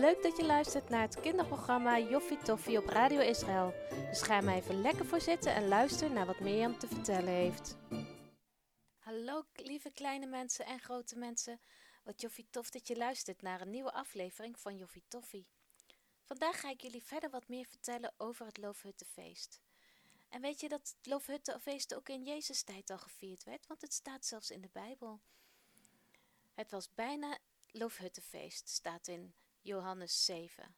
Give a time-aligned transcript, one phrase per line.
[0.00, 3.74] Leuk dat je luistert naar het kinderprogramma Joffie Toffie op Radio Israël.
[4.08, 7.76] Dus ga maar even lekker voor zitten en luister naar wat Mirjam te vertellen heeft.
[8.98, 11.60] Hallo lieve kleine mensen en grote mensen.
[12.04, 15.46] Wat Joffie tof dat je luistert naar een nieuwe aflevering van Joffie Toffie.
[16.22, 19.60] Vandaag ga ik jullie verder wat meer vertellen over het Loofhuttenfeest.
[20.28, 23.66] En weet je dat het Loofhuttenfeest ook in Jezus tijd al gevierd werd?
[23.66, 25.20] Want het staat zelfs in de Bijbel.
[26.54, 27.38] Het was bijna
[27.70, 30.76] Loofhuttenfeest, staat in Johannes 7.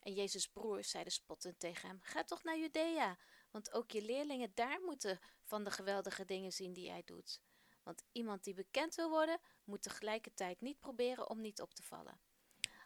[0.00, 3.18] En Jezus' broers zeiden spottend tegen hem: Ga toch naar Judea,
[3.50, 7.40] want ook je leerlingen daar moeten van de geweldige dingen zien die jij doet.
[7.82, 12.20] Want iemand die bekend wil worden, moet tegelijkertijd niet proberen om niet op te vallen.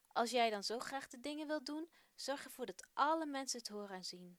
[0.06, 3.68] Als jij dan zo graag de dingen wilt doen, zorg ervoor dat alle mensen het
[3.68, 4.38] horen en zien.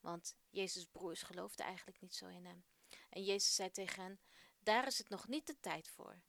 [0.00, 2.64] Want Jezus' broers geloofden eigenlijk niet zo in hem.
[3.10, 4.20] En Jezus zei tegen hen:
[4.58, 6.22] Daar is het nog niet de tijd voor.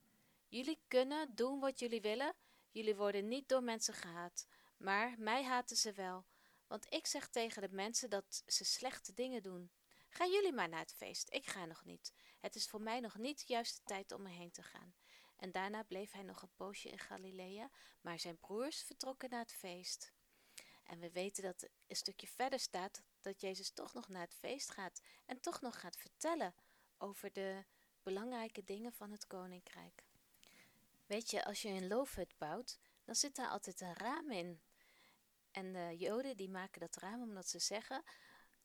[0.48, 2.36] Jullie kunnen doen wat jullie willen,
[2.72, 6.26] jullie worden niet door mensen gehaat, maar mij haten ze wel,
[6.68, 9.72] want ik zeg tegen de mensen dat ze slechte dingen doen.
[10.10, 12.14] Gaan jullie maar naar het feest, ik ga nog niet.
[12.40, 14.96] Het is voor mij nog niet de juiste tijd om erheen te gaan.
[15.38, 17.70] En daarna bleef hij nog een poosje in Galilea,
[18.02, 20.14] maar zijn broers vertrokken naar het feest.
[20.84, 24.72] En we weten dat een stukje verder staat dat Jezus toch nog naar het feest
[24.72, 26.56] gaat en toch nog gaat vertellen
[26.98, 27.66] over de
[28.04, 30.09] belangrijke dingen van het koninkrijk.
[31.10, 34.62] Weet je, als je een loofhut bouwt, dan zit daar altijd een raam in.
[35.52, 38.04] En de Joden die maken dat raam omdat ze zeggen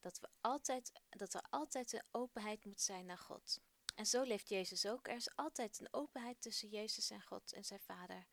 [0.00, 3.60] dat, we altijd, dat er altijd een openheid moet zijn naar God.
[3.94, 5.08] En zo leeft Jezus ook.
[5.08, 8.26] Er is altijd een openheid tussen Jezus en God en zijn Vader.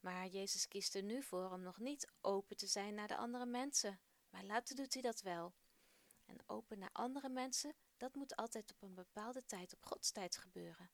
[0.00, 3.46] Maar Jezus kiest er nu voor om nog niet open te zijn naar de andere
[3.46, 4.00] mensen.
[4.30, 5.54] Maar later doet hij dat wel.
[6.24, 10.36] En open naar andere mensen, dat moet altijd op een bepaalde tijd, op Gods tijd
[10.36, 10.90] gebeuren.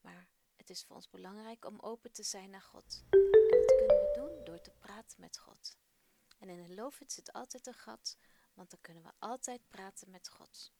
[0.00, 3.04] Maar het is voor ons belangrijk om open te zijn naar God.
[3.10, 5.76] En dat kunnen we doen door te praten met God.
[6.38, 8.16] En in een loofhut zit altijd een gat,
[8.54, 10.72] want dan kunnen we altijd praten met God.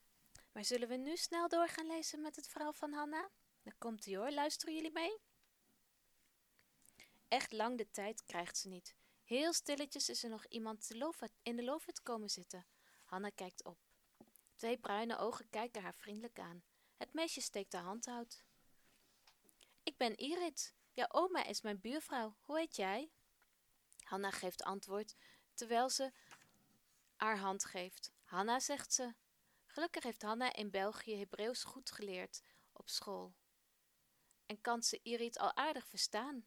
[0.52, 3.30] Maar zullen we nu snel door gaan lezen met het verhaal van Hanna?
[3.62, 5.18] Dan komt hij hoor, luisteren jullie mee?
[7.28, 8.96] Echt lang de tijd krijgt ze niet.
[9.22, 10.90] Heel stilletjes is er nog iemand
[11.42, 12.66] in de loofhut komen zitten.
[13.04, 13.78] Hanna kijkt op.
[14.54, 16.62] Twee bruine ogen kijken haar vriendelijk aan.
[16.96, 18.45] Het meisje steekt haar hand uit.
[19.86, 20.74] Ik ben Irit.
[20.92, 22.36] Jouw oma is mijn buurvrouw.
[22.42, 23.10] Hoe heet jij?
[24.02, 25.14] Hanna geeft antwoord
[25.54, 26.12] terwijl ze
[27.16, 28.12] haar hand geeft.
[28.24, 29.14] Hanna, zegt ze.
[29.66, 32.42] Gelukkig heeft Hanna in België Hebreeuws goed geleerd
[32.72, 33.34] op school.
[34.46, 36.46] En kan ze Irit al aardig verstaan.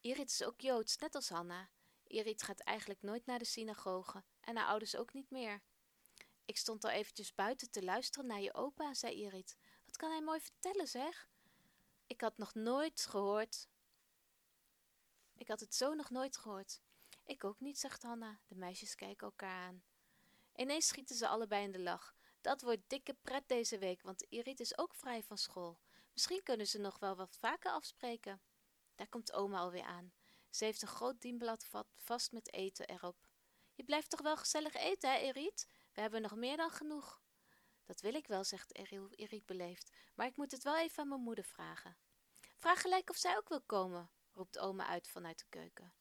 [0.00, 1.70] Irit is ook Joods, net als Hanna.
[2.06, 5.62] Irit gaat eigenlijk nooit naar de synagoge en haar ouders ook niet meer.
[6.44, 9.56] Ik stond al eventjes buiten te luisteren naar je opa, zei Irit.
[9.98, 11.28] Kan hij mooi vertellen, zeg?
[12.06, 13.68] Ik had nog nooit gehoord.
[15.36, 16.80] Ik had het zo nog nooit gehoord.
[17.24, 18.40] Ik ook niet, zegt Hanna.
[18.46, 19.82] De meisjes kijken elkaar aan.
[20.54, 22.14] Ineens schieten ze allebei in de lach.
[22.40, 25.78] Dat wordt dikke pret deze week, want Irit is ook vrij van school.
[26.12, 28.40] Misschien kunnen ze nog wel wat vaker afspreken.
[28.94, 30.12] Daar komt oma alweer aan.
[30.50, 31.66] Ze heeft een groot dienblad
[31.96, 33.16] vast met eten erop.
[33.74, 35.68] Je blijft toch wel gezellig eten, hè, Irit?
[35.92, 37.20] We hebben nog meer dan genoeg.
[37.88, 38.74] Dat wil ik wel, zegt
[39.16, 41.96] Erik beleefd, maar ik moet het wel even aan mijn moeder vragen.
[42.56, 45.92] Vraag gelijk of zij ook wil komen, roept oma uit vanuit de keuken.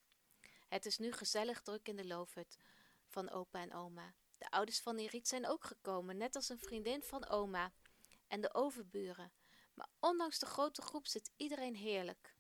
[0.68, 2.58] Het is nu gezellig druk in de loofhut
[3.06, 4.14] van opa en oma.
[4.38, 7.74] De ouders van Erik zijn ook gekomen, net als een vriendin van oma
[8.28, 9.32] en de overburen.
[9.74, 12.36] Maar ondanks de grote groep zit iedereen heerlijk.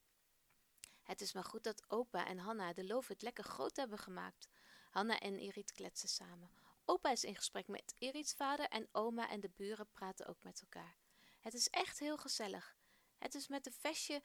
[1.03, 4.49] Het is maar goed dat opa en Hanna de loofhut lekker groot hebben gemaakt.
[4.89, 6.66] Hanna en Irit kletsen samen.
[6.89, 10.61] Opa is in gesprek met Irits vader en oma en de buren praten ook met
[10.61, 10.97] elkaar.
[11.39, 12.77] Het is echt heel gezellig.
[13.17, 14.21] Het is met een vestje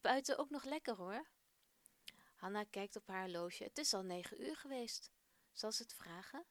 [0.00, 1.26] buiten ook nog lekker hoor.
[2.36, 3.64] Hanna kijkt op haar horloge.
[3.64, 5.10] Het is al negen uur geweest.
[5.52, 6.44] Zal ze het vragen?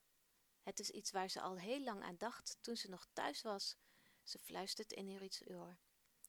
[0.63, 3.77] Het is iets waar ze al heel lang aan dacht toen ze nog thuis was.
[4.23, 5.77] Ze fluistert in Irits oor.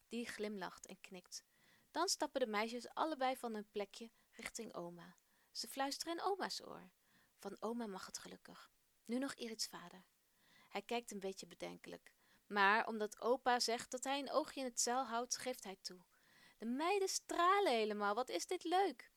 [0.09, 1.45] Die glimlacht en knikt.
[1.91, 5.17] Dan stappen de meisjes allebei van hun plekje richting oma.
[5.51, 6.91] Ze fluisteren in oma's oor.
[7.39, 8.75] Van oma mag het gelukkig.
[9.07, 10.05] Nu nog Irits vader.
[10.69, 12.13] Hij kijkt een beetje bedenkelijk.
[12.47, 15.99] Maar omdat opa zegt dat hij een oogje in het zeil houdt, geeft hij toe.
[16.59, 18.15] De meiden stralen helemaal.
[18.15, 19.11] Wat is dit leuk!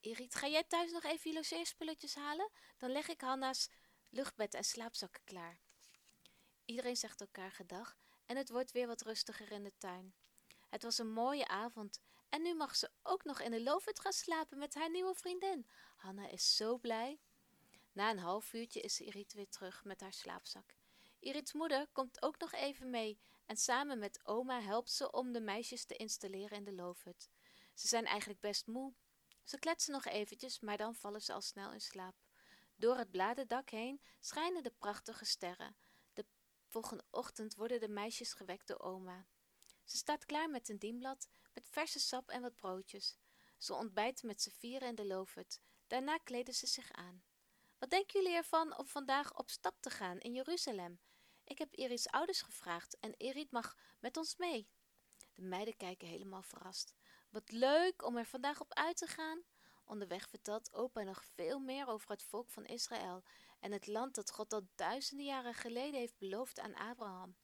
[0.00, 2.50] Irit, ga jij thuis nog even je logeerspulletjes halen?
[2.76, 3.70] Dan leg ik Hanna's
[4.08, 5.60] luchtbed en slaapzakken klaar.
[6.64, 7.96] Iedereen zegt elkaar gedag
[8.26, 10.14] en het wordt weer wat rustiger in de tuin.
[10.68, 14.12] Het was een mooie avond en nu mag ze ook nog in de loofhut gaan
[14.12, 15.68] slapen met haar nieuwe vriendin.
[15.96, 17.20] Hanna is zo blij.
[17.98, 20.76] Na een half uurtje is Irit weer terug met haar slaapzak.
[21.18, 25.40] Irits moeder komt ook nog even mee en samen met oma helpt ze om de
[25.40, 27.30] meisjes te installeren in de loofhut.
[27.74, 28.94] Ze zijn eigenlijk best moe.
[29.44, 32.14] Ze kletsen nog eventjes, maar dan vallen ze al snel in slaap.
[32.76, 35.76] Door het bladerdak heen schijnen de prachtige sterren.
[36.12, 36.26] De
[36.66, 39.26] volgende ochtend worden de meisjes gewekt door oma.
[39.84, 43.18] Ze staat klaar met een dienblad, met verse sap en wat broodjes.
[43.56, 45.60] Ze ontbijten met z'n vieren in de loofhut.
[45.86, 47.27] Daarna kleden ze zich aan.
[47.78, 51.00] Wat denken jullie ervan om vandaag op stap te gaan in Jeruzalem?
[51.44, 54.68] Ik heb Iris ouders gevraagd en Irit mag met ons mee.
[55.34, 56.94] De meiden kijken helemaal verrast.
[57.30, 59.42] Wat leuk om er vandaag op uit te gaan.
[59.84, 63.22] Onderweg vertelt opa nog veel meer over het volk van Israël
[63.60, 67.36] en het land dat God al duizenden jaren geleden heeft beloofd aan Abraham.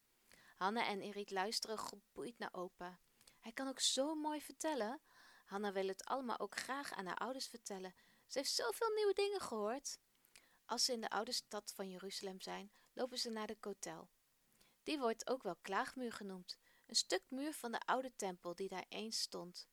[0.56, 3.00] Hanna en Erik luisteren geboeid naar opa.
[3.40, 5.00] Hij kan ook zo mooi vertellen.
[5.44, 7.94] Hanna wil het allemaal ook graag aan haar ouders vertellen.
[8.26, 9.98] Ze heeft zoveel nieuwe dingen gehoord.
[10.74, 14.08] Als ze in de oude stad van Jeruzalem zijn, lopen ze naar de kotel.
[14.82, 18.84] Die wordt ook wel klaagmuur genoemd, een stuk muur van de oude tempel die daar
[18.88, 19.68] eens stond.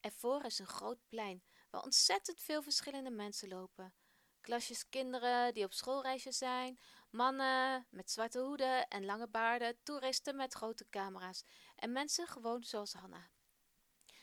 [0.00, 3.94] Ervoor is een groot plein waar ontzettend veel verschillende mensen lopen.
[4.40, 6.80] Klasjes kinderen die op schoolreisjes zijn,
[7.10, 11.44] mannen met zwarte hoeden en lange baarden, toeristen met grote camera's
[11.76, 13.30] en mensen gewoon zoals Hanna.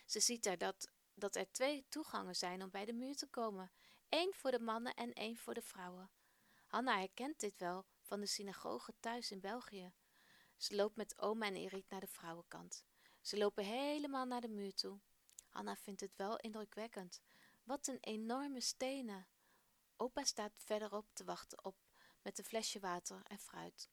[0.05, 3.71] Ze ziet er dat, dat er twee toegangen zijn om bij de muur te komen,
[4.09, 6.16] één voor de mannen en één voor de vrouwen.
[6.67, 9.93] Hanna herkent dit wel van de synagoge thuis in België.
[10.57, 12.85] Ze loopt met oma en Erik naar de vrouwenkant.
[13.21, 14.99] Ze lopen helemaal naar de muur toe.
[15.49, 17.21] Hanna vindt het wel indrukwekkend.
[17.63, 19.27] Wat een enorme stenen.
[19.95, 21.77] Opa staat verderop te wachten op
[22.21, 23.89] met een flesje water en fruit.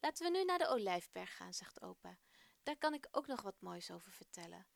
[0.00, 2.18] Laten we nu naar de olijfberg gaan, zegt opa.
[2.62, 4.66] Daar kan ik ook nog wat moois over vertellen.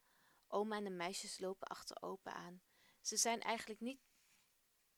[0.49, 2.62] Oma en de meisjes lopen achter opa aan.
[3.00, 4.00] Ze zijn eigenlijk niet.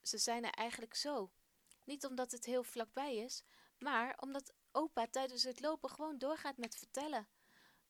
[0.02, 1.32] Ze zijn er eigenlijk zo.
[1.86, 3.42] Niet omdat het heel vlakbij is,
[3.78, 7.28] maar omdat opa tijdens het lopen gewoon doorgaat met vertellen.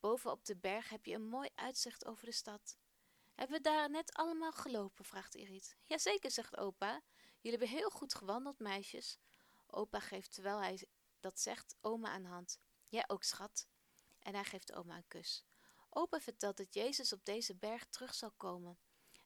[0.00, 2.76] Boven op de berg heb je een mooi uitzicht over de stad.
[3.34, 5.04] Hebben we daar net allemaal gelopen?
[5.04, 5.76] vraagt Irit.
[5.84, 7.02] Jazeker, zegt opa.
[7.40, 9.19] Jullie hebben heel goed gewandeld, meisjes.
[9.66, 10.88] Opa geeft terwijl hij
[11.20, 12.60] dat zegt oma een hand.
[12.88, 13.69] Jij ook, schat.
[14.19, 15.44] En hij geeft oma een kus.
[15.90, 18.78] Opa vertelt dat Jezus op deze berg terug zal komen.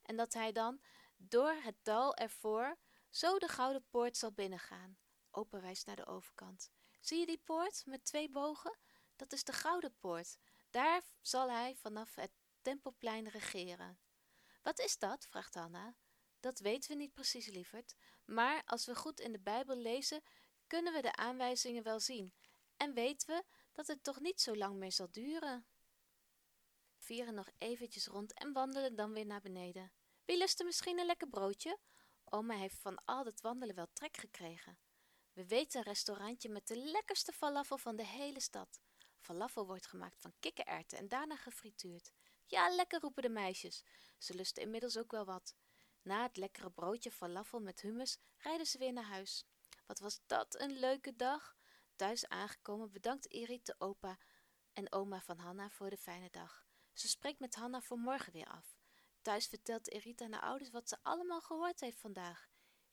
[0.02, 0.80] En dat hij dan
[1.16, 2.78] door het dal ervoor
[3.10, 4.98] zo de gouden poort zal binnengaan.
[5.30, 6.70] Opa wijst naar de overkant.
[7.00, 8.78] Zie je die poort met twee bogen?
[9.16, 10.38] Dat is de gouden poort.
[10.70, 12.30] Daar zal hij vanaf het
[12.62, 14.00] tempelplein regeren.
[14.62, 15.26] Wat is dat?
[15.26, 15.96] vraagt Hanna.
[16.40, 17.94] Dat weten we niet precies, lieverd.
[18.24, 20.22] Maar als we goed in de Bijbel lezen,
[20.66, 22.34] kunnen we de aanwijzingen wel zien.
[22.76, 25.66] En weten we dat het toch niet zo lang meer zal duren.
[26.98, 29.92] Vieren nog eventjes rond en wandelen dan weer naar beneden.
[30.24, 31.78] Wie lust er misschien een lekker broodje?
[32.32, 34.78] Oma heeft van al dat wandelen wel trek gekregen.
[35.32, 38.80] We weten een restaurantje met de lekkerste falafel van de hele stad.
[39.18, 42.12] Falafel wordt gemaakt van kikkererwten en daarna gefrituurd.
[42.46, 43.84] Ja, lekker roepen de meisjes.
[44.18, 45.54] Ze lusten inmiddels ook wel wat.
[46.02, 49.44] Na het lekkere broodje falafel met hummus rijden ze weer naar huis.
[49.86, 51.56] Wat was dat een leuke dag!
[51.96, 54.18] Thuis aangekomen bedankt Erik de opa
[54.72, 56.66] en oma van Hanna voor de fijne dag.
[56.92, 58.79] Ze spreekt met Hanna voor morgen weer af.
[59.22, 62.48] Thuis vertelt Erit aan de ouders wat ze allemaal gehoord heeft vandaag.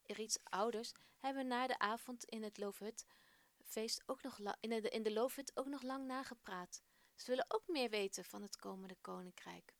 [0.05, 5.13] Erits ouders hebben na de avond in het Loofhutfeest ook nog in de, in de
[5.13, 6.81] Loofhut ook nog lang nagepraat.
[7.15, 9.75] Ze willen ook meer weten van het komende koninkrijk.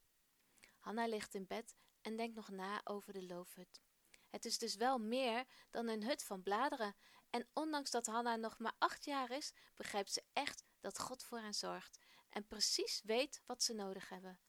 [0.80, 3.82] Hanna ligt in bed en denkt nog na over de loofhut.
[4.30, 6.96] Het is dus wel meer dan een hut van bladeren.
[7.30, 11.40] En ondanks dat Hanna nog maar acht jaar is, begrijpt ze echt dat God voor
[11.40, 14.40] hen zorgt en precies weet wat ze nodig hebben.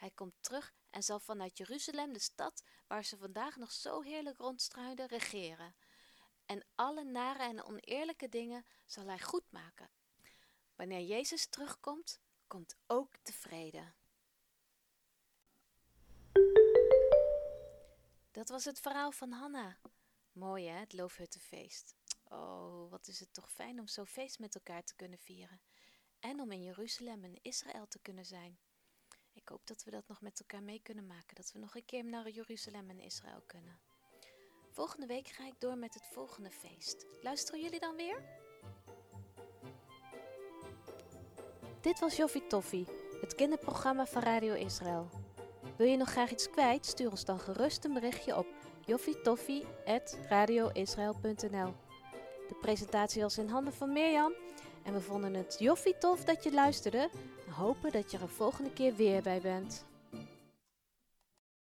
[0.00, 4.38] Hij komt terug en zal vanuit Jeruzalem, de stad waar ze vandaag nog zo heerlijk
[4.38, 5.74] rondstruinen, regeren.
[6.46, 9.90] En alle nare en oneerlijke dingen zal hij goed maken.
[10.74, 13.92] Wanneer Jezus terugkomt, komt ook de vrede.
[18.30, 19.78] Dat was het verhaal van Hanna.
[20.32, 21.94] Mooi hè, het Loofhuttenfeest.
[22.24, 25.60] Oh, wat is het toch fijn om zo'n feest met elkaar te kunnen vieren.
[26.18, 28.58] En om in Jeruzalem en Israël te kunnen zijn.
[29.42, 31.34] Ik hoop dat we dat nog met elkaar mee kunnen maken.
[31.34, 33.78] Dat we nog een keer naar Jeruzalem en Israël kunnen.
[34.70, 37.06] Volgende week ga ik door met het volgende feest.
[37.22, 38.22] Luisteren jullie dan weer?
[41.80, 42.86] Dit was Joffie Toffie,
[43.20, 45.08] het kinderprogramma van Radio Israël.
[45.76, 46.86] Wil je nog graag iets kwijt?
[46.86, 48.46] Stuur ons dan gerust een berichtje op
[48.86, 51.74] joffietoffie.radioisrael.nl
[52.48, 54.32] De presentatie was in handen van Mirjam
[54.82, 57.10] en we vonden het joffie tof dat je luisterde
[57.50, 59.84] hopen dat je er een volgende keer weer bij bent.